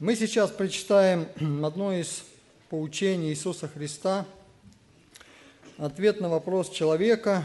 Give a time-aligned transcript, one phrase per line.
[0.00, 1.26] Мы сейчас прочитаем
[1.64, 2.22] одно из
[2.70, 4.26] поучений Иисуса Христа,
[5.76, 7.44] ответ на вопрос человека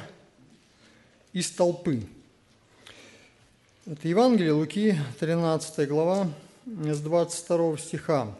[1.32, 2.04] из толпы.
[3.88, 6.30] Это Евангелие Луки, 13 глава,
[6.68, 8.36] с 22 стиха.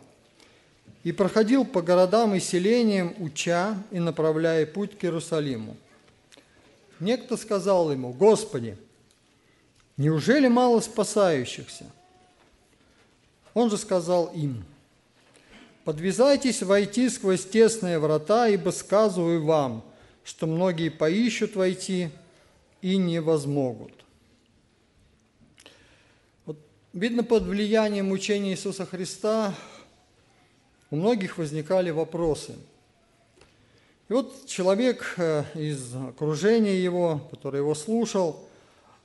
[1.04, 5.76] «И проходил по городам и селениям, уча и направляя путь к Иерусалиму.
[7.00, 8.78] Некто сказал ему, «Господи,
[9.98, 11.86] неужели мало спасающихся?»
[13.54, 14.64] Он же сказал им,
[15.86, 19.84] «Подвязайтесь войти сквозь тесные врата, ибо сказываю вам,
[20.24, 22.10] что многие поищут войти
[22.82, 23.94] и не возмогут».
[26.46, 26.58] Вот,
[26.94, 29.54] видно, под влиянием учения Иисуса Христа
[30.90, 32.56] у многих возникали вопросы.
[34.10, 38.48] И вот человек э, из окружения его, который его слушал,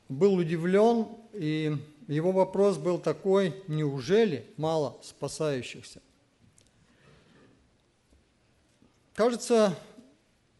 [0.08, 1.76] был удивлен и
[2.08, 6.00] его вопрос был такой, неужели мало спасающихся?
[9.14, 9.76] Кажется,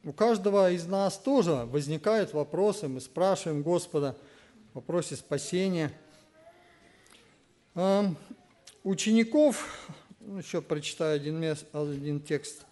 [0.05, 4.17] у каждого из нас тоже возникают вопросы, мы спрашиваем Господа
[4.73, 5.91] в вопросе спасения.
[7.75, 8.05] А,
[8.84, 9.89] учеников,
[10.20, 12.67] ну, еще прочитаю один, мест, один текст,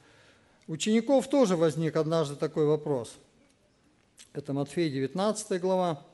[0.67, 3.15] учеников тоже возник однажды такой вопрос.
[4.35, 6.05] Это Матфея 19 глава,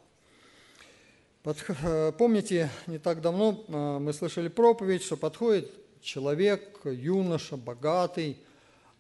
[1.42, 8.38] помните, не так давно э, мы слышали проповедь, что подходит человек, юноша, богатый,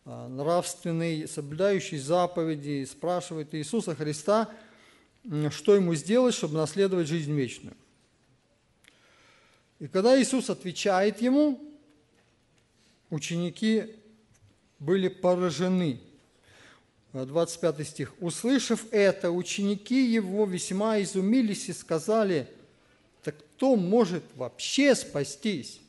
[0.04, 4.50] э, нравственный, соблюдающий заповеди, и спрашивает Иисуса Христа,
[5.50, 7.76] что ему сделать, чтобы наследовать жизнь вечную.
[9.78, 11.60] И когда Иисус отвечает ему,
[13.08, 13.94] ученики
[14.80, 16.00] были поражены–
[17.12, 18.14] 25 стих.
[18.20, 22.48] «Услышав это, ученики его весьма изумились и сказали,
[23.22, 25.80] так кто может вообще спастись?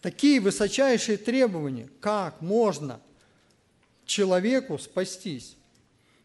[0.00, 3.00] Такие высочайшие требования, как можно
[4.04, 5.56] человеку спастись?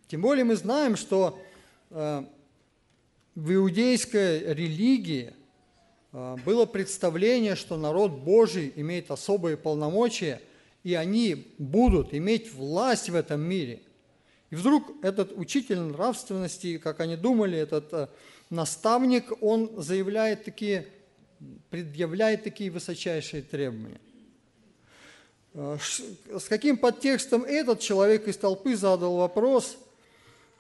[0.08, 1.40] Тем более мы знаем, что
[1.92, 2.24] э,
[3.36, 5.36] в иудейской религии
[6.12, 10.42] э, было представление, что народ Божий имеет особые полномочия–
[10.88, 13.82] и они будут иметь власть в этом мире.
[14.52, 18.08] И вдруг этот учитель нравственности, как они думали, этот э,
[18.50, 20.88] наставник, он заявляет такие,
[21.70, 24.00] предъявляет такие высочайшие требования.
[25.56, 29.78] Э, с каким подтекстом этот человек из толпы задал вопрос,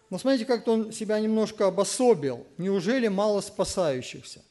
[0.09, 2.45] но смотрите, как-то он себя немножко обособил.
[2.57, 4.43] Неужели мало спасающихся?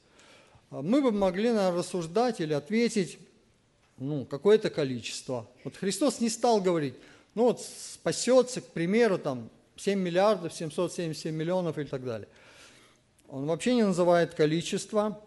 [0.71, 3.19] Мы бы могли, наверное, рассуждать или ответить,
[3.97, 5.49] ну, какое-то количество.
[5.63, 6.95] Вот Христос не стал говорить,
[7.35, 12.27] ну вот спасется, к примеру, там 7 миллиардов, 777 миллионов и так далее.
[13.27, 15.21] Он вообще не называет количество.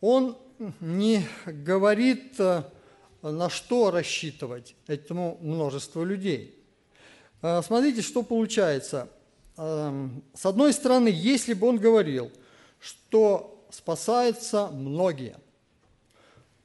[0.00, 0.36] Он
[0.80, 2.62] не говорит, э,
[3.22, 6.62] на что рассчитывать этому множеству людей.
[7.42, 9.08] Э, смотрите, что получается.
[9.56, 12.30] Эм, с одной стороны, если бы он говорил,
[12.78, 15.36] что спасаются многие–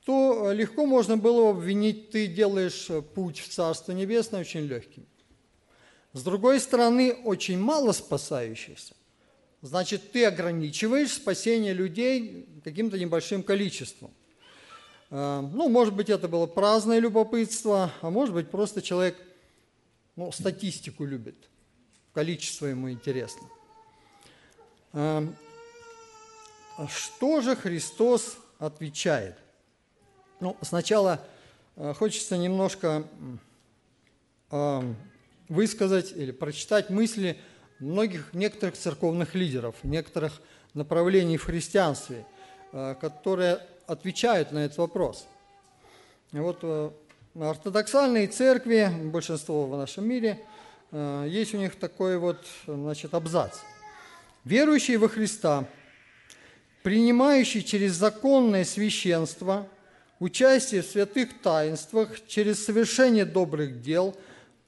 [0.06, 5.06] то легко можно было обвинить, ты делаешь путь в Царство Небесное очень легким.
[6.14, 8.96] С другой стороны, очень мало спасающихся.
[9.62, 14.12] Значит, ты ограничиваешь спасение людей каким-то небольшим количеством.
[15.12, 19.18] А, ну, может быть, это было праздное любопытство, а может быть, просто человек
[20.16, 21.36] ну, статистику любит,
[22.14, 23.48] количество ему интересно.
[24.94, 25.28] А,
[26.90, 29.38] что же Христос отвечает?
[30.41, 31.22] Ну, сначала
[31.75, 33.03] э, хочется немножко
[34.50, 34.94] э,
[35.50, 37.38] высказать или прочитать мысли
[37.78, 40.41] многих некоторых церковных лидеров, некоторых
[40.74, 42.25] направлений в христианстве,
[42.72, 45.28] э, которые отвечают на этот вопрос.
[46.31, 46.96] Вот
[47.35, 50.40] ортодоксальные церкви, большинство в нашем мире,
[50.91, 53.58] есть у них такой вот значит, абзац.
[54.46, 55.66] Верующий во Христа,
[56.81, 59.68] принимающий через законное священство–
[60.22, 64.16] участие в святых таинствах через совершение добрых дел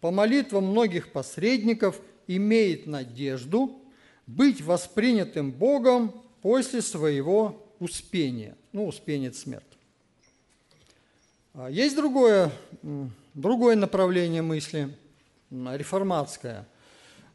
[0.02, 3.80] по молитвам многих посредников имеет надежду
[4.26, 8.58] быть воспринятым Богом после своего успения.
[8.72, 9.64] Ну, успение– смерть.
[11.54, 12.52] А есть другое,
[13.36, 14.90] другое направление мысли,
[15.52, 16.68] реформатское.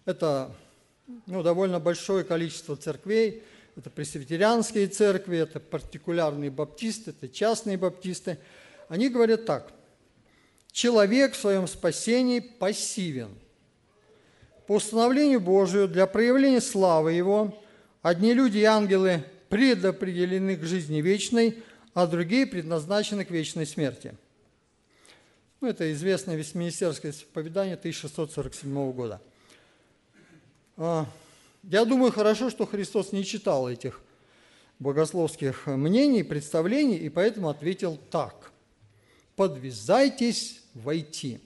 [0.06, 0.52] Это
[1.26, 3.44] ну, довольно большое количество церквей–
[3.78, 8.38] это пресвитерианские церкви, это партикулярные баптисты, это частные баптисты.
[8.88, 9.72] Они говорят так.
[10.72, 13.30] Человек в своем спасении пассивен.
[14.66, 17.56] По установлению Божию для проявления славы Его
[18.02, 21.62] одни люди и ангелы предопределены к жизни вечной,
[21.94, 24.14] а другие предназначены к вечной смерти.
[25.60, 29.20] Ну, это известное Вестминистерское исповедание 1647 года.
[31.62, 34.00] Я думаю, хорошо, что Христос не читал этих
[34.78, 38.52] богословских мнений, представлений, и поэтому ответил так.
[39.36, 41.40] «Подвязайтесь войти».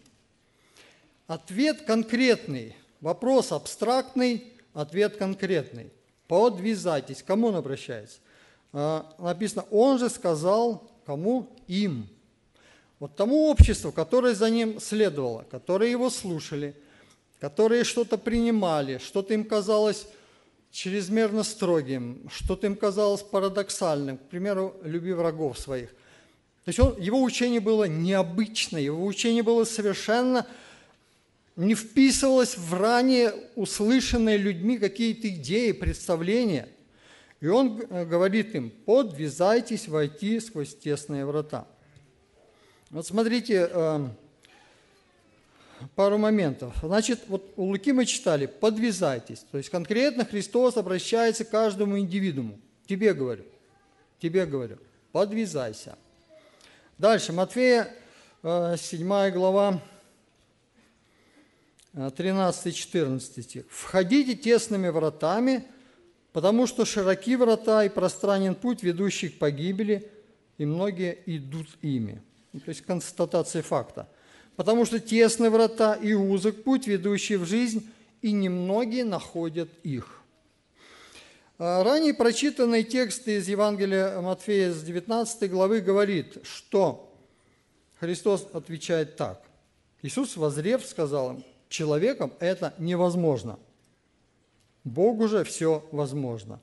[1.27, 5.91] Ответ конкретный, вопрос абстрактный, ответ конкретный.
[6.29, 7.23] Подвязайтесь.
[7.23, 8.19] Кому он обращается?
[8.73, 11.49] А, написано, он же сказал, кому?
[11.69, 12.09] Им.
[12.99, 16.75] Вот тому обществу, которое за ним следовало, которые его слушали,
[17.43, 20.07] которые что-то принимали, что-то им казалось
[20.71, 25.89] чрезмерно строгим, что-то им казалось парадоксальным, к примеру, люби врагов своих.
[25.89, 30.47] То есть он, его учение было необычное, его учение было совершенно
[31.57, 36.69] не вписывалось в ранее услышанные людьми какие-то идеи, представления.
[37.41, 41.67] И он э, говорит им, подвязайтесь войти сквозь тесные врата.
[42.91, 44.13] Вот смотрите, эм,
[45.95, 46.75] пару моментов.
[46.83, 49.45] Значит, вот у Луки мы читали, подвязайтесь.
[49.51, 52.59] То есть конкретно Христос обращается к каждому индивидууму.
[52.87, 53.45] Тебе говорю,
[54.21, 54.79] тебе говорю,
[55.13, 55.97] подвязайся.
[56.99, 57.93] Дальше, Матфея,
[58.43, 59.81] 7 э, глава,
[61.95, 63.65] 13-14 э, стих.
[63.69, 65.65] «Входите тесными вратами,
[66.33, 70.11] потому что широки врата и пространен путь, ведущий к погибели,
[70.59, 72.23] и многие идут ими».
[72.53, 74.09] Ну, то есть констатация факта–
[74.57, 77.89] потому что тесны врата и узок путь, ведущий в жизнь,
[78.21, 80.21] и немногие находят их.
[81.59, 87.13] А, ранее прочитанный текст из Евангелия Матфея с 19 главы говорит, что
[87.99, 89.43] Христос отвечает так.
[90.03, 93.59] Иисус, возрев, сказал им, человеком это невозможно.
[94.85, 96.61] Богу же все возможно.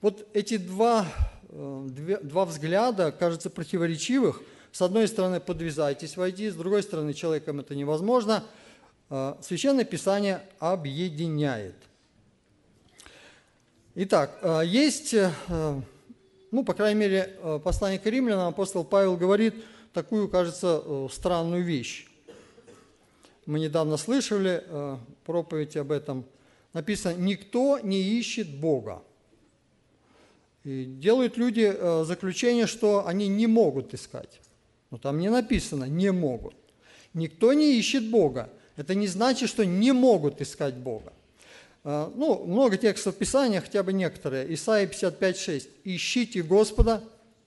[0.00, 1.06] Вот эти два,
[1.50, 7.74] э, два взгляда, кажется, противоречивых– с одной стороны, подвязайтесь войти, с другой стороны, человеком это
[7.74, 8.42] невозможно.
[9.10, 11.74] А, Священное Писание объединяет.
[13.94, 15.30] Итак, а, есть, э,
[16.50, 19.54] ну, по крайней мере, э, послание к римлянам апостол Павел говорит
[19.92, 22.08] такую, кажется, э, странную вещь.
[23.44, 24.64] Мы недавно слышали
[25.24, 26.24] проповедь об этом.
[26.72, 29.02] Написано, никто не ищет Бога.
[30.62, 34.40] И делают люди заключение, что они не могут искать.
[34.92, 36.54] Но там не написано «не могут».
[37.14, 38.50] Никто не ищет Бога.
[38.76, 41.14] Это не значит, что не могут искать Бога.
[41.82, 44.52] А, ну, много текстов Писания, хотя бы некоторые.
[44.52, 45.68] Исайя 55,6.
[45.84, 47.02] «Ищите Господа,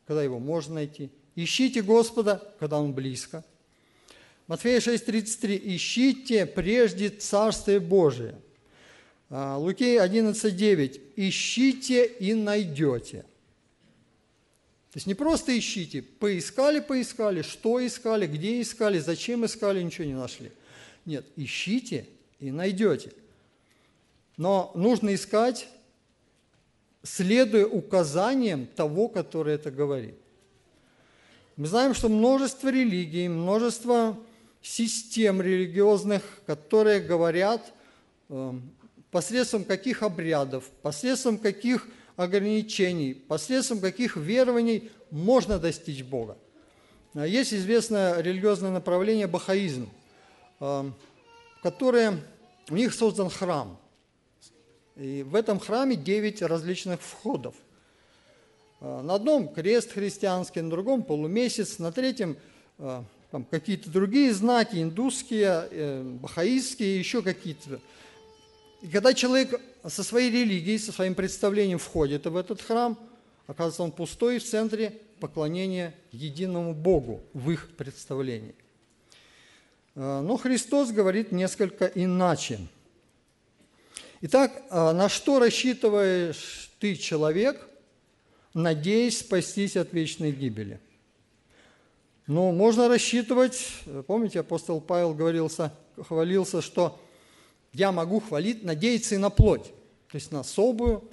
[0.08, 1.12] когда Его можно найти.
[1.36, 3.44] Ищите Господа, когда Он близко».
[4.48, 5.62] Матфея 6,33.
[5.76, 8.36] «Ищите прежде Царствие Божие».
[9.30, 11.00] А, Луки 11,9.
[11.16, 13.24] «Ищите и найдете».
[14.96, 20.14] То есть не просто ищите, поискали, поискали, что искали, где искали, зачем искали, ничего не
[20.14, 20.54] нашли.
[21.04, 22.08] Нет, ищите
[22.40, 23.12] и найдете.
[24.38, 25.68] Но нужно искать,
[27.04, 30.16] следуя указаниям того, который это говорит.
[31.58, 34.18] Мы знаем, что множество религий, множество
[34.62, 37.74] систем религиозных, которые говорят
[38.30, 38.54] э,
[39.12, 46.38] посредством каких обрядов, посредством каких ограничений, посредством каких верований можно достичь Бога.
[47.14, 49.90] А есть известное религиозное направление бахаизм,
[50.60, 50.92] а,
[51.64, 52.20] которое,
[52.70, 53.80] у них создан храм.
[54.96, 57.56] И в этом храме 9 различных входов.
[58.82, 62.38] А, на одном крест христианский, на другом полумесяц, на третьем
[63.36, 67.82] там, какие-то другие знаки, индусские, э, бахаистские, еще какие-то
[68.86, 73.00] и когда человек со своей религией, со своим представлением входит в этот храм,
[73.48, 78.54] оказывается, он пустой в центре поклонения единому Богу в их представлении.
[79.96, 82.60] А, но Христос говорит несколько иначе.
[84.22, 87.68] Итак, а, на что рассчитываешь ты, человек,
[88.54, 90.80] надеясь спастись от вечной гибели?
[92.28, 93.68] Ну, можно рассчитывать,
[94.06, 97.02] помните, апостол Павел говорился, хвалился, что
[97.76, 99.66] я могу хвалить, надеяться и на плоть,
[100.10, 101.04] то есть на особую,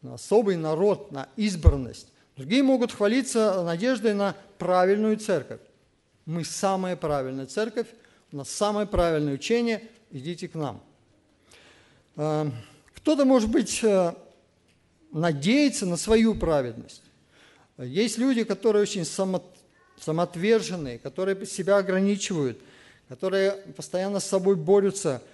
[0.00, 2.08] на особый народ, на избранность.
[2.34, 5.60] Другие могут хвалиться надеждой на правильную церковь.
[6.24, 7.88] Мы самая правильная церковь,
[8.32, 10.80] у нас самое правильное учение, идите к нам.
[12.16, 12.50] А,
[12.94, 14.14] кто-то, может быть, э,
[15.12, 17.02] надеется на свою праведность.
[17.76, 22.58] Есть люди, которые очень самоотверженные, которые себя ограничивают,
[23.10, 25.22] которые постоянно с собой борются–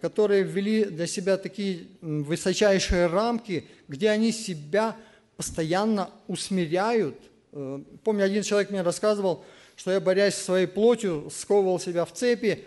[0.00, 4.96] которые ввели для себя такие высочайшие рамки, где они себя
[5.36, 7.16] постоянно усмиряют.
[7.52, 9.44] Э, помню, один человек мне рассказывал,
[9.76, 12.64] что я, борясь со своей плотью, сковывал себя в цепи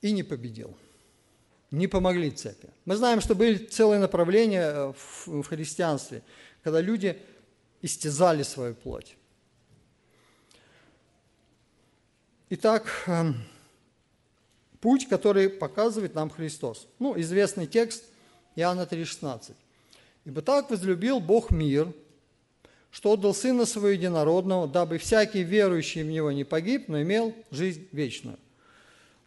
[0.00, 0.76] и не победил.
[1.70, 2.68] Не помогли цепи.
[2.84, 4.92] Мы знаем, что были целые направления э,
[5.26, 6.22] в христианстве,
[6.62, 7.18] когда люди
[7.82, 9.16] истязали свою плоть.
[12.50, 13.36] Итак, эм,
[14.84, 16.86] путь, который показывает нам Христос.
[16.98, 18.04] Ну, известный текст
[18.54, 19.54] Иоанна 3,16.
[20.26, 21.90] «Ибо так возлюбил Бог мир,
[22.90, 27.88] что отдал Сына Своего Единородного, дабы всякий верующий в Него не погиб, но имел жизнь
[27.92, 28.36] вечную».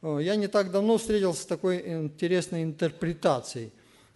[0.04, 3.72] Я не так давно встретился с такой интересной интерпретацией.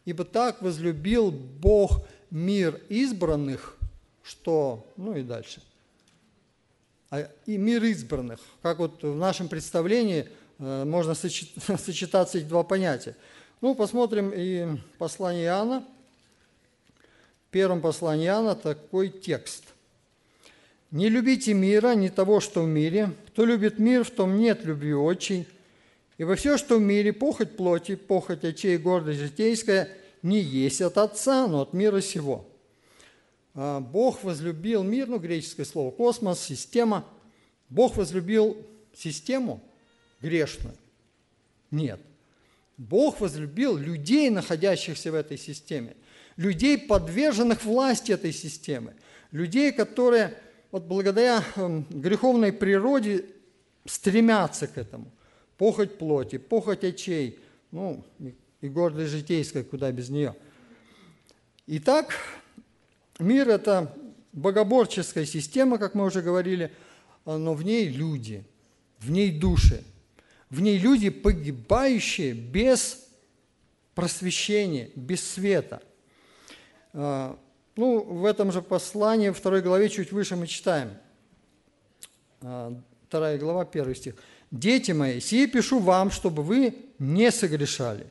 [0.06, 3.78] «Ибо так возлюбил Бог мир избранных,
[4.22, 5.64] что...» Ну и дальше.
[7.10, 8.40] А и мир избранных.
[8.62, 13.16] Как вот в нашем представлении– Э, можно сочетаться эти два понятия.
[13.62, 15.84] Ну, посмотрим и послание Иоанна.
[17.48, 19.64] В первом послании Иоанна такой текст.
[20.92, 23.12] «Не любите мира, не того, что в мире.
[23.28, 25.48] Кто любит мир, в том нет любви отчей.
[26.18, 29.90] Ибо все, что в мире, похоть плоти, похоть очей, гордость житейская,
[30.22, 32.46] не есть от Отца, но от мира сего».
[33.56, 37.06] А, Бог возлюбил мир, ну, греческое слово космос, система.
[37.70, 38.58] Бог возлюбил
[38.94, 39.64] систему–
[40.22, 40.76] грешную.
[41.72, 42.00] Нет.
[42.78, 45.96] Бог возлюбил людей, находящихся в этой системе,
[46.36, 48.96] людей, подверженных власти этой системы,
[49.32, 50.38] людей, которые
[50.72, 53.26] вот благодаря эм, греховной природе
[53.86, 55.12] стремятся к этому.
[55.58, 57.40] Похоть плоти, похоть очей,
[57.72, 58.04] ну
[58.62, 60.36] и гордость житейская, куда без нее.
[61.68, 62.16] Итак,
[63.20, 63.96] мир– это
[64.34, 66.72] богоборческая система, как мы уже говорили,
[67.26, 68.44] но в ней люди,
[69.00, 69.84] в ней души–
[70.52, 73.08] в ней люди, погибающие без
[73.96, 75.82] просвещения, без света.
[76.94, 77.40] А,
[77.78, 80.92] ну, в этом же послании, второй главе, чуть выше мы читаем.
[82.42, 82.78] А,
[83.08, 84.16] вторая глава, первый стих.
[84.52, 88.08] «Дети мои, сие пишу вам, чтобы вы не согрешали.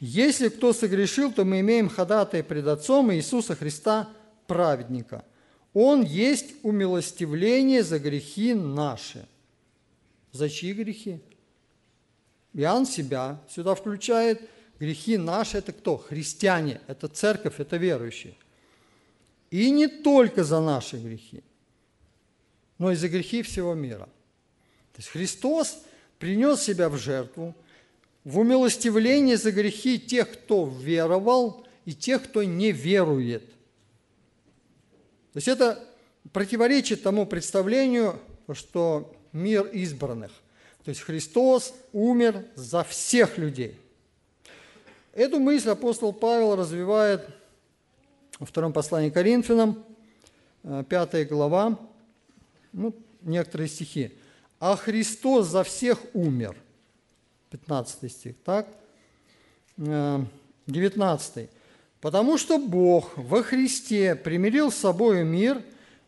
[0.00, 4.08] Если кто согрешил, то мы имеем ходатай пред Отцом Иисуса Христа,
[4.48, 5.24] праведника.
[5.72, 9.24] Он есть умилостивление за грехи наши».
[10.32, 11.20] За чьи грехи?
[12.56, 14.40] Иоанн себя сюда включает.
[14.80, 15.98] Грехи наши– это кто?
[15.98, 18.34] Христиане, это церковь, это верующие.
[19.50, 21.42] И не только за наши грехи,
[22.78, 24.08] но и за грехи всего мира.
[24.92, 25.82] То есть Христос
[26.18, 27.54] принес себя в жертву,
[28.24, 33.46] в умилостивление за грехи тех, кто веровал, и тех, кто не верует.
[35.32, 35.86] То есть это
[36.32, 38.18] противоречит тому представлению,
[38.54, 40.32] что мир избранных.
[40.86, 43.76] То есть Христос умер за всех людей.
[45.12, 47.28] Эту мысль апостол Павел развивает
[48.38, 49.84] во втором послании к Коринфянам,
[50.62, 51.76] 5 э, глава,
[52.72, 54.16] ну, некоторые стихи.
[54.60, 56.56] «А Христос за всех умер».
[57.50, 58.68] 15 стих, так?
[59.76, 61.36] 19.
[61.36, 61.48] Э,
[62.00, 65.64] «Потому что Бог во Христе примирил с собой мир,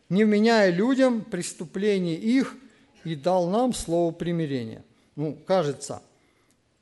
[0.07, 2.55] не вменяя людям преступлений их,
[3.03, 4.83] и дал нам слово примирения.
[5.15, 6.01] Ну, кажется,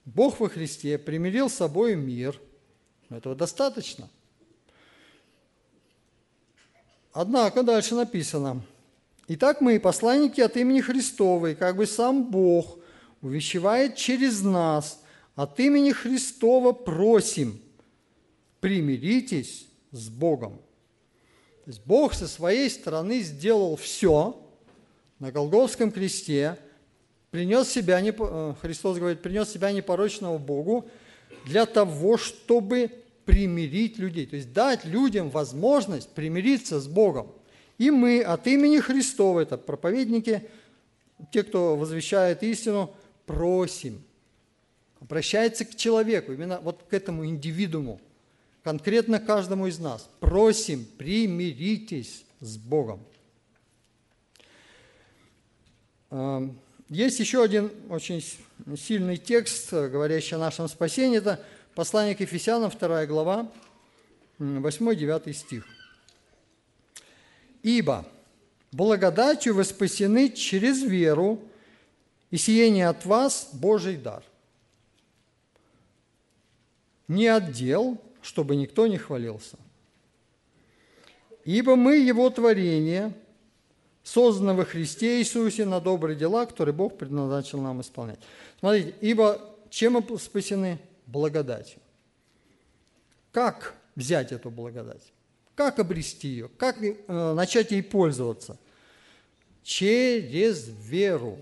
[0.06, 2.40] Бог во Христе примирил с собой мир.
[3.10, 4.10] Этого достаточно.
[7.14, 8.62] Однако дальше написано,
[9.28, 12.80] «Итак, мы, посланники от имени Христовой, как бы сам Бог
[13.22, 15.02] увещевает через нас,
[15.36, 17.60] от имени Христова просим,
[18.60, 20.54] примиритесь с Богом».
[21.66, 24.42] То есть Бог со своей стороны сделал все,
[25.20, 26.58] на Голговском кресте,
[27.32, 30.90] принес себя, э, Христос говорит, принес себя непорочного Богу
[31.46, 32.92] для того, чтобы
[33.26, 37.32] примирить людей, то есть дать людям возможность примириться с Богом.
[37.78, 40.48] И мы от имени Христова, это проповедники,
[41.32, 42.96] те, кто возвещает истину,
[43.26, 44.02] просим,
[45.02, 48.00] обращается к человеку, именно вот к этому индивидууму,
[48.64, 53.02] конкретно каждому из нас, просим, примиритесь с Богом.
[56.10, 56.58] Эм,
[56.90, 58.24] есть еще один очень
[58.78, 61.18] сильный текст, говорящий о нашем спасении.
[61.18, 61.44] Это
[61.76, 63.52] послание к Ефесянам, 2 глава,
[64.40, 65.66] 8-9 стих.
[67.62, 68.06] «Ибо
[68.72, 71.42] благодатью вы спасены через веру,
[72.30, 74.24] и сиение от вас Божий дар.
[77.08, 79.58] Не отдел, чтобы никто не хвалился.
[81.46, 83.14] Ибо мы Его творение–
[84.08, 88.20] созданы во Христе Иисусе на добрые дела, которые Бог предназначил нам исполнять.
[88.60, 90.80] Смотрите, ибо чем мы спасены?
[91.06, 91.80] Благодатью.
[93.34, 95.02] Как взять эту благодать?
[95.56, 96.50] Как обрести ее?
[96.58, 98.58] Как э, начать ей пользоваться?
[99.64, 101.38] Через веру.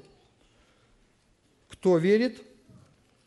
[1.69, 2.41] Кто верит?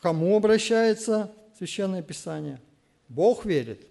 [0.01, 2.61] Кому обращается Священное Писание?
[3.09, 3.87] Бог верит?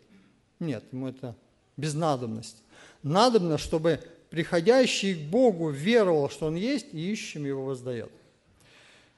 [0.60, 1.36] Нет, ему это
[1.78, 2.60] без надобности.
[3.04, 8.12] Надобно, чтобы приходящий к Богу веровал, что Он есть, и ищем Его воздает.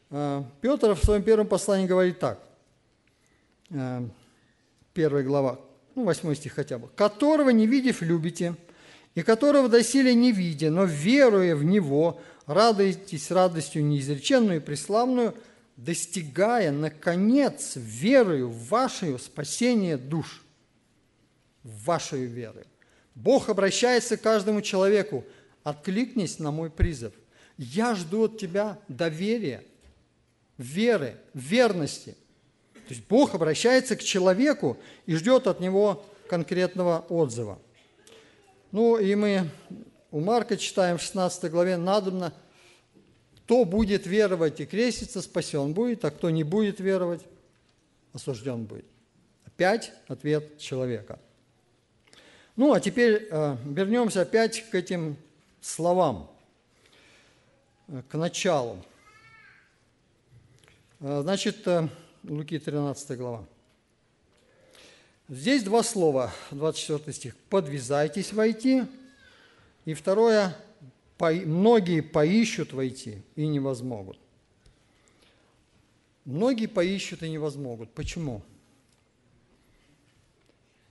[0.10, 2.40] Э, Петр в своем первом послании говорит так,
[3.70, 4.08] э,
[4.94, 5.60] первая глава,
[5.96, 6.90] ну, восьмой стих хотя бы.
[6.96, 8.56] «Которого, не видев, любите,
[9.16, 15.36] и которого доселе не видя, но веруя в Него, радуетесь радостью неизреченную и преславную,
[15.78, 20.44] достигая, наконец, верою в ваше спасение душ»
[21.64, 22.66] вашей веры.
[23.20, 25.26] Бог обращается к каждому человеку.
[25.64, 27.14] Откликнись на мой призыв.
[27.58, 29.62] Я жду от тебя доверия,
[30.58, 32.16] веры, верности.
[32.74, 37.60] То есть Бог обращается к человеку и ждет от него конкретного отзыва.
[38.72, 39.50] Ну и мы
[40.12, 42.34] у Марка читаем в 16 главе, надобно,
[43.36, 47.22] кто будет веровать и креститься, спасен будет, а кто не будет веровать,
[48.14, 48.86] осужден будет.
[49.46, 51.20] Опять ответ человека–
[52.60, 55.16] ну, а теперь э, вернемся опять к этим
[55.62, 56.30] словам,
[57.88, 58.84] э, к началу.
[61.00, 61.66] Э, значит,
[62.26, 63.46] Луки 13 глава.
[65.30, 67.38] Здесь два слова, 24 стих.
[67.50, 68.84] «Подвязайтесь войти».
[69.86, 70.54] И второе,
[71.18, 74.20] «многие поищут войти и не возмогут».
[76.26, 77.90] Многие поищут и не возмогут.
[77.92, 78.42] Почему?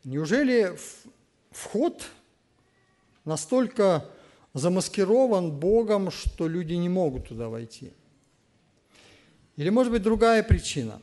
[0.02, 0.74] Неужели
[1.50, 2.06] вход
[3.24, 4.04] настолько
[4.54, 7.92] замаскирован Богом, что люди не могут туда войти.
[9.56, 11.00] Или, может быть, другая причина.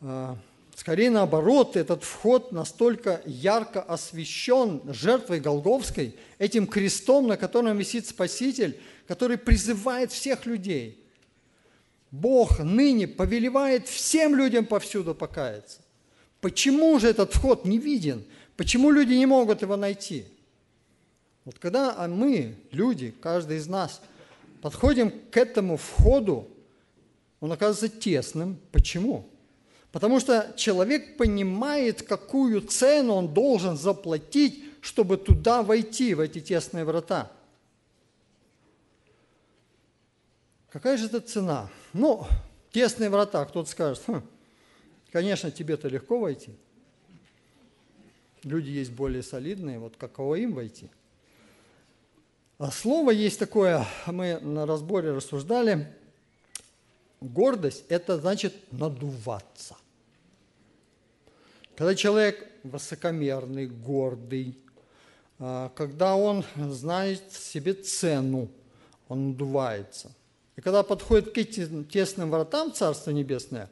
[0.00, 0.36] А,
[0.76, 8.78] скорее наоборот, этот вход настолько ярко освещен жертвой Голговской, этим крестом, на котором висит Спаситель,
[9.06, 11.02] который призывает всех людей.
[12.10, 15.80] Бог ныне повелевает всем людям повсюду покаяться.
[16.40, 18.24] Почему же этот вход не виден?
[18.58, 20.24] Почему люди не могут его найти?
[21.44, 24.02] Вот когда мы, люди, каждый из нас,
[24.60, 26.48] подходим к этому входу,
[27.38, 28.58] он оказывается тесным.
[28.72, 29.28] Почему?
[29.92, 36.84] Потому что человек понимает, какую цену он должен заплатить, чтобы туда войти, в эти тесные
[36.84, 37.30] врата.
[40.70, 41.70] Какая же это цена?
[41.92, 42.26] Ну,
[42.72, 44.22] тесные врата, кто-то скажет, хм,
[45.12, 46.50] конечно, тебе-то легко войти–
[48.44, 50.90] люди есть более солидные, вот каково им войти?
[52.58, 55.94] А слово есть такое, мы на разборе рассуждали,
[57.20, 59.76] гордость– это значит надуваться.
[61.76, 64.58] Когда человек высокомерный, гордый,
[65.38, 68.48] а, когда он знает себе цену,
[69.08, 70.10] он надувается.
[70.56, 73.70] И когда подходит к этим тесным вратам Царства Небесное,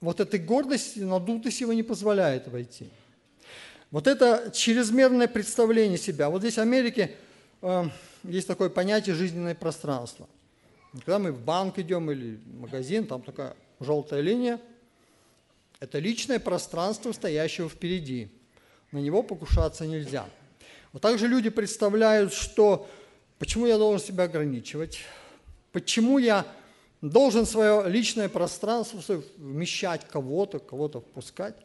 [0.00, 2.88] вот этой гордости, надутость его не позволяет войти–
[3.96, 6.28] вот это чрезмерное представление себя.
[6.28, 7.16] Вот здесь в Америке
[7.62, 7.84] э,
[8.24, 10.28] есть такое понятие жизненное пространство.
[10.92, 14.60] Когда мы в банк идем или в магазин, там такая желтая линия,
[15.80, 18.30] это личное пространство, стоящего впереди.
[18.92, 20.26] На него покушаться нельзя.
[20.92, 22.86] Вот также люди представляют, что
[23.38, 24.98] почему я должен себя ограничивать,
[25.72, 26.44] почему я
[27.00, 31.56] должен свое личное пространство вмещать кого-то, кого-то впускать.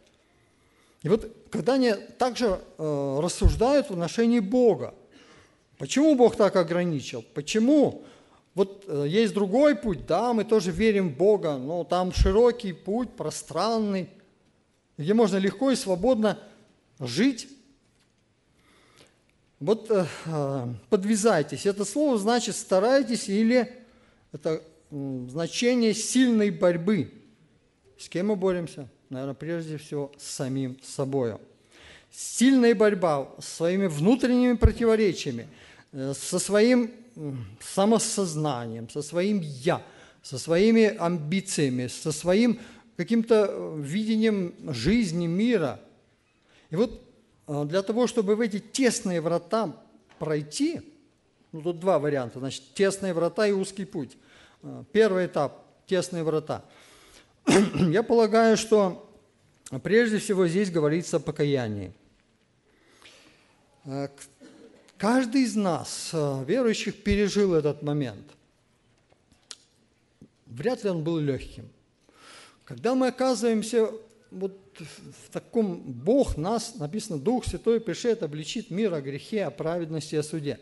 [1.03, 4.93] И вот когда они также э, рассуждают в отношении Бога,
[5.77, 8.03] почему Бог так ограничил, почему
[8.53, 13.15] вот э, есть другой путь, да, мы тоже верим в Бога, но там широкий путь,
[13.15, 14.09] пространный,
[14.97, 16.37] где можно легко и свободно
[16.99, 17.47] жить.
[19.59, 21.65] Вот э, э подвязайтесь.
[21.65, 23.73] Это слово значит старайтесь или
[24.31, 24.61] это
[24.91, 27.11] значение сильной борьбы.
[27.97, 28.87] С кем мы боремся?
[29.11, 31.35] Наверное, прежде всего с самим собой.
[32.09, 35.47] Сильная борьба с своими внутренними противоречиями,
[35.91, 36.91] э, со своим
[37.59, 39.81] самосознанием, со своим «я»,
[40.23, 42.59] со своими амбициями, со своим
[42.95, 45.79] каким-то э, видением жизни, мира.
[46.69, 47.01] И вот
[47.47, 49.75] э, для того, чтобы в эти тесные врата
[50.19, 50.81] пройти,
[51.51, 54.17] ну тут два варианта, значит, тесные врата и узкий путь.
[54.93, 56.63] Первый этап– тесные врата–
[57.89, 59.09] Я полагаю, что
[59.83, 61.91] прежде всего здесь говорится о покаянии.
[63.85, 64.09] Э,
[64.97, 68.25] каждый из нас, э, верующих, пережил этот момент.
[70.45, 71.69] Вряд ли он был легким.
[72.65, 73.89] Когда мы оказываемся
[74.29, 80.15] вот в таком Бог нас, написано, Дух Святой пришед, обличит мир о грехе, о праведности,
[80.15, 80.59] о суде.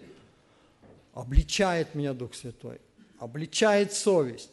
[1.13, 2.79] Обличает меня Дух Святой,
[3.19, 4.49] обличает совесть.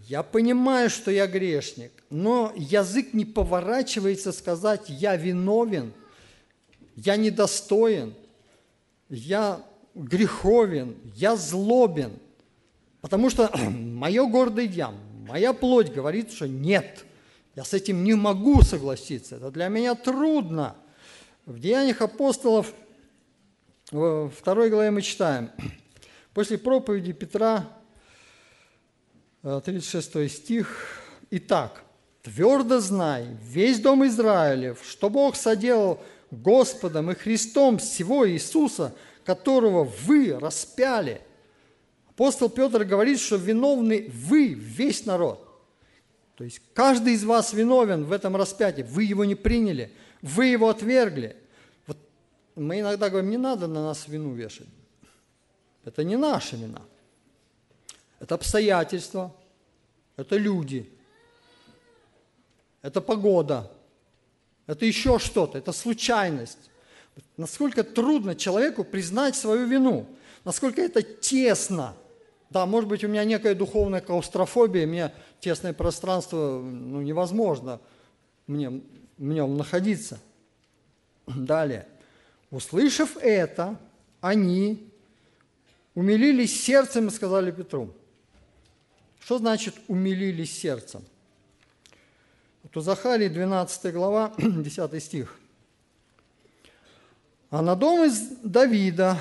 [0.00, 5.92] Я понимаю, что я грешник, но язык не поворачивается сказать, я виновен,
[6.96, 8.14] я недостоин,
[9.08, 9.60] я
[9.94, 12.12] греховен, я злобен.
[13.00, 14.94] Потому что мое гордое я,
[15.26, 17.04] моя плоть говорит, что нет,
[17.54, 20.74] я с этим не могу согласиться, это для меня трудно.
[21.44, 22.72] В Деяниях апостолов,
[23.90, 25.50] во второй главе мы читаем,
[26.34, 27.68] после проповеди Петра
[29.42, 31.02] 36 э, стих.
[31.30, 31.84] «Итак,
[32.22, 40.38] твердо знай, весь дом Израилев, что Бог соделал Господом и Христом всего Иисуса, которого вы
[40.38, 41.20] распяли».
[42.10, 45.44] Апостол Петр говорит, что виновны вы, весь народ.
[46.34, 48.82] То есть каждый из вас виновен в этом распятии.
[48.82, 51.36] Вы его не приняли, вы его отвергли.
[51.86, 51.96] Вот
[52.56, 54.66] мы иногда говорим, не надо на нас вину вешать.
[55.84, 56.82] Это не наша вина–
[58.20, 59.34] это обстоятельства,
[60.16, 60.90] это люди,
[62.82, 63.70] это погода,
[64.66, 66.70] это еще что-то, это случайность.
[67.36, 70.06] Насколько трудно человеку признать свою вину,
[70.44, 71.94] насколько это тесно.
[72.50, 77.80] Да, может быть, у меня некая духовная клаустрофобия, мне тесное пространство ну, невозможно
[78.48, 80.18] мне в нем находиться.
[81.26, 81.86] Далее.
[82.50, 83.78] Услышав это,
[84.20, 84.90] они
[85.94, 87.92] умилились сердцем и сказали Петру,
[89.28, 91.02] что значит «умилились сердцем»?
[92.62, 95.38] Вот у Захарии 12 глава, 10 стих.
[97.50, 99.18] «А на дом из Давида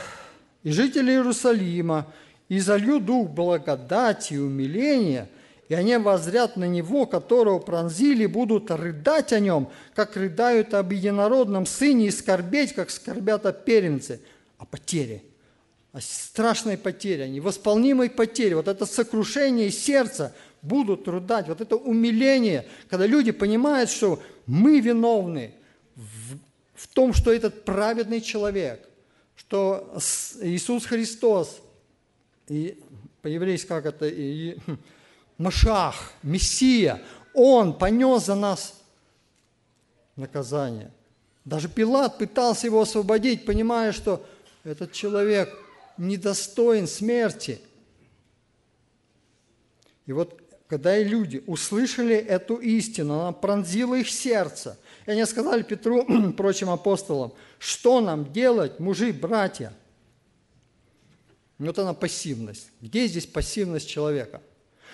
[0.64, 2.08] и жители Иерусалима
[2.48, 5.28] и залью дух благодати и умиления,
[5.68, 11.66] и они возрят на него, которого пронзили, будут рыдать о нем, как рыдают об единородном
[11.66, 14.22] сыне, и скорбеть, как скорбят о первенце,
[14.58, 15.22] о потере
[16.02, 23.06] страшной потере, о невосполнимой потере, вот это сокрушение сердца будут рудать, вот это умиление, когда
[23.06, 25.54] люди понимают, что мы виновны
[25.96, 26.38] в,
[26.76, 28.88] в том, что этот праведный человек,
[29.36, 29.94] что
[30.42, 31.60] Иисус Христос,
[32.48, 32.80] и
[33.22, 34.58] по-еврейски как это, и,
[35.38, 37.02] Машах, Мессия,
[37.34, 38.82] Он понес за нас
[40.16, 40.92] наказание.
[41.46, 44.26] Даже Пилат пытался его освободить, понимая, что
[44.64, 45.58] этот человек–
[45.98, 47.60] недостоин смерти.
[50.06, 54.78] И вот когда и люди услышали эту истину, она пронзила их сердце.
[55.06, 56.06] И они сказали Петру,
[56.38, 59.74] прочим апостолам, что нам делать, мужи, братья?
[61.58, 62.70] Вот она пассивность.
[62.82, 64.42] Где здесь пассивность человека?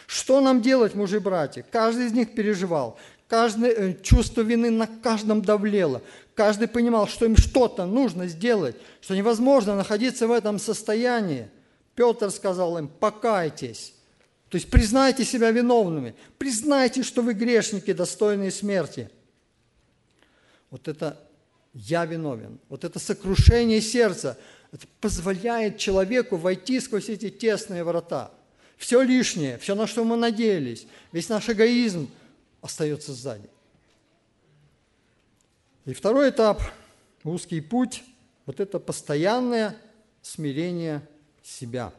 [0.06, 1.66] Что нам делать, мужи, братья?
[1.70, 2.98] Каждый из них переживал.
[3.28, 6.02] Каждое э, чувство вины на каждом давлело.
[6.36, 11.50] Каждый понимал, что им что-то нужно сделать, что невозможно находиться в этом состоянии.
[11.96, 13.94] Петр сказал им, покайтесь.
[14.50, 16.16] То есть признайте себя виновными.
[16.38, 19.10] Признайте, что вы грешники, достойные смерти.
[20.70, 21.20] Вот это
[21.74, 24.38] «я виновен», вот это сокрушение сердца,
[24.72, 28.32] это позволяет человеку войти сквозь эти тесные врата.
[28.78, 32.10] Все лишнее, все, на что мы надеялись, весь наш эгоизм–
[32.64, 33.50] остается сзади.
[35.86, 36.62] И второй этап,
[37.26, 38.04] узкий путь,
[38.46, 39.78] вот это постоянное
[40.22, 41.08] смирение
[41.44, 41.94] себя.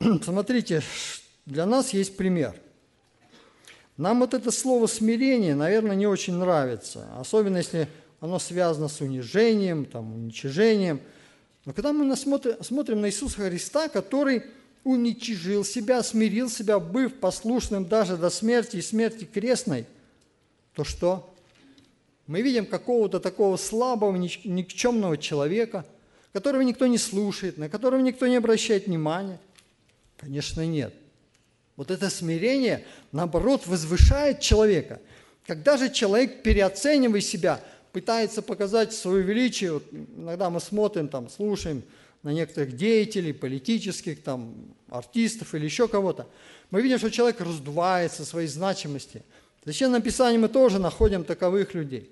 [0.22, 0.82] Смотрите,
[1.44, 2.58] для нас есть пример.
[3.98, 7.88] Нам вот это слово смирение, наверное, не очень нравится, особенно если
[8.20, 11.00] оно связано с унижением, там, уничижением.
[11.66, 14.44] Но когда мы смотрим на Иисуса Христа, который
[14.86, 19.84] уничижил себя, смирил себя, быв послушным даже до смерти и смерти крестной,
[20.74, 21.34] то что?
[22.28, 25.84] Мы видим какого-то такого слабого, никчемного человека,
[26.32, 29.40] которого никто не слушает, на которого никто не обращает внимания.
[30.18, 30.94] Конечно, нет.
[31.74, 35.00] Вот это смирение, наоборот, возвышает человека.
[35.48, 41.82] Когда же человек, переоценивая себя, пытается показать свое величие, вот иногда мы смотрим, там, слушаем
[42.26, 44.52] на некоторых деятелей, политических, там,
[44.88, 46.26] артистов или еще кого-то,
[46.72, 49.22] мы видим, что человек раздувается своей значимости.
[49.64, 52.10] В Писании мы тоже находим таковых людей.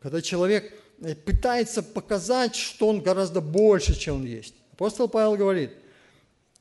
[0.00, 4.54] Когда человек э, пытается показать, что он гораздо больше, чем он есть.
[4.74, 5.72] Апостол Павел говорит,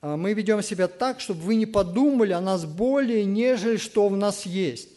[0.01, 4.17] «А мы ведем себя так, чтобы вы не подумали о нас более, нежели что в
[4.17, 4.89] нас есть.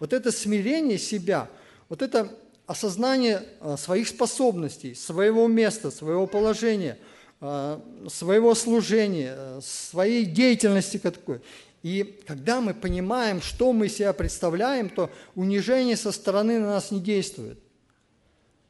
[0.00, 1.48] Вот это смирение себя,
[1.88, 6.98] вот это осознание э, своих способностей, своего места, своего положения–
[7.46, 11.42] Э, своего служения, своей деятельности какой.
[11.82, 17.00] И когда мы понимаем, что мы себя представляем, то унижение со стороны на нас не
[17.00, 17.58] действует.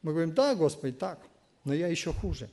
[0.01, 1.19] Мы говорим, да, Господи, так,
[1.63, 2.49] но я еще хуже.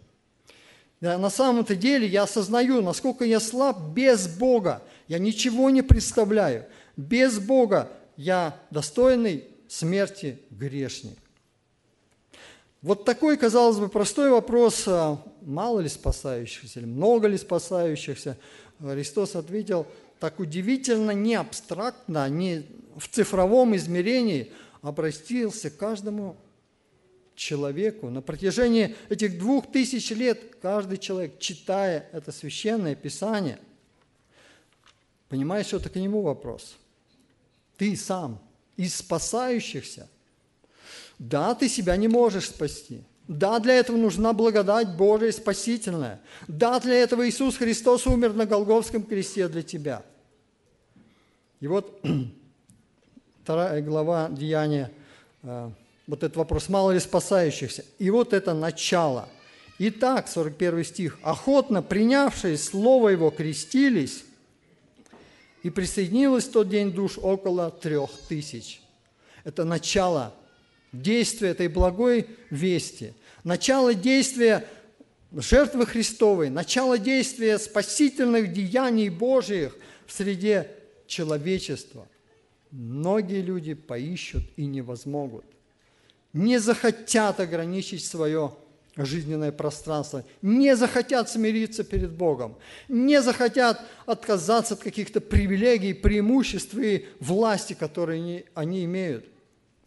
[1.01, 4.81] Да, на самом-то деле я осознаю, насколько я слаб без Бога.
[5.09, 6.67] Я ничего не представляю.
[6.97, 11.19] Без Бога я достойный смерти грешник.
[12.83, 18.37] Вот такой, казалось бы, простой вопрос, а мало ли спасающихся или много ли спасающихся,
[18.81, 19.87] Христос ответил
[20.19, 22.67] так удивительно, не абстрактно, не
[22.97, 26.37] в цифровом измерении, обратился к каждому
[27.37, 28.11] человеку.
[28.11, 33.59] На протяжении этих двух тысяч лет каждый человек, читая это священное писание,
[35.29, 36.77] понимает, что это к нему вопрос.
[37.77, 38.41] Ты сам
[38.77, 40.09] из спасающихся.
[41.23, 43.05] Да, ты себя не можешь спасти.
[43.29, 46.21] Да, для этого нужна благодать Божия спасительная.
[46.49, 50.03] Да, для этого Иисус Христос умер на Голговском кресте для тебя.
[51.61, 52.05] И вот
[53.45, 54.91] вторая глава Деяния
[55.45, 55.71] э,
[56.09, 57.85] вот этот вопрос, мало ли спасающихся.
[58.01, 59.29] И вот это начало.
[59.79, 61.19] Итак, 41 стих.
[61.23, 64.25] «Охотно принявшие слово его крестились,
[65.63, 68.83] и присоединилось в тот день душ около трех тысяч».
[69.45, 70.35] Это начало
[70.93, 74.67] действия этой благой вести, начало действия
[75.33, 79.77] жертвы Христовой, начало действия спасительных деяний Божьих
[80.07, 80.69] в среде
[81.07, 82.07] человечества.
[82.71, 85.45] Многие люди поищут и не возмогут
[86.33, 88.55] не захотят ограничить свое
[88.97, 92.57] жизненное пространство, не захотят смириться перед Богом,
[92.89, 99.27] не захотят отказаться от каких-то привилегий, преимуществ и власти, которые они, имеют.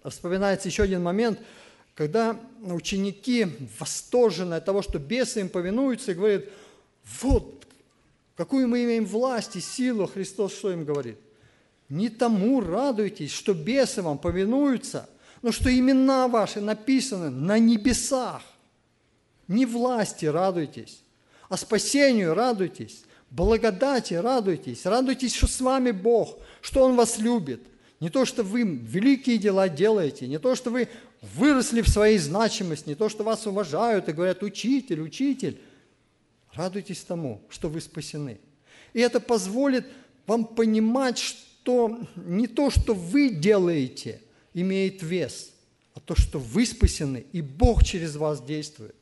[0.10, 1.40] Вспоминается еще один момент,
[1.94, 3.48] когда ученики
[3.80, 6.46] восторжены от того, что бесы им повинуются, и говорят,
[7.22, 7.66] вот,
[8.36, 11.18] какую мы имеем власть и силу, Христос что им говорит?
[11.90, 15.10] Не тому радуйтесь, что бесы вам повинуются–
[15.46, 18.42] но что имена ваши написаны на небесах.
[19.48, 21.04] Не власти радуйтесь,
[21.50, 27.62] а спасению радуйтесь, благодати радуйтесь, радуйтесь, что с вами Бог, что Он вас любит.
[28.06, 30.90] Не то, что вы великие дела делаете, не то, что вы
[31.22, 35.60] выросли в своей значимости, не то, что вас уважают и говорят «учитель, учитель».
[36.54, 38.38] Радуйтесь тому, что вы спасены.
[38.94, 39.88] И это позволит
[40.28, 44.22] вам понимать, что не то, что вы делаете–
[44.56, 45.52] имеет вес,
[45.96, 48.96] а то, что вы спасены, и Бог через вас действует.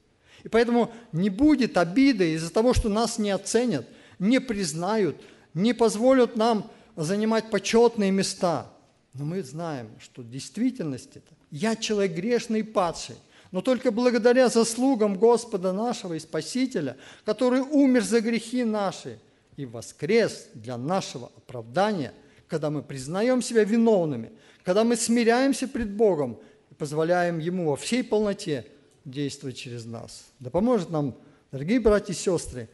[0.46, 3.86] И поэтому не будет обиды из-за того, что нас не оценят,
[4.18, 5.22] не признают,
[5.54, 8.73] не позволят нам занимать почетные места.
[9.14, 13.16] Но мы знаем, что в действительности -то я человек грешный и падший,
[13.52, 19.20] но только благодаря заслугам Господа нашего и Спасителя, который умер за грехи наши
[19.56, 22.14] и воскрес для нашего оправдания,
[22.48, 24.32] когда мы признаем себя виновными–
[24.64, 26.40] когда мы смиряемся пред Богом
[26.72, 28.66] и позволяем Ему во всей полноте
[29.06, 30.26] действовать через нас.
[30.40, 31.16] Да поможет нам,
[31.52, 32.70] дорогие братья и сестры,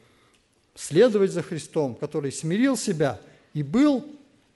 [0.75, 3.19] следовать за Христом, который смирил себя
[3.53, 4.05] и был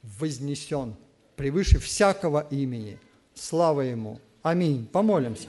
[0.03, 0.95] вознесен
[1.35, 2.97] превыше всякого имени.
[3.33, 4.19] Слава Ему!
[4.41, 4.87] Аминь.
[4.91, 5.47] Помолимся.